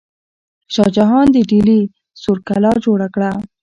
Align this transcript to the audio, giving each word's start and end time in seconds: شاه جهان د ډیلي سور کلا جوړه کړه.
شاه 0.73 0.89
جهان 0.97 1.25
د 1.33 1.37
ډیلي 1.51 1.79
سور 2.21 2.37
کلا 2.47 2.71
جوړه 2.85 3.07
کړه. 3.15 3.31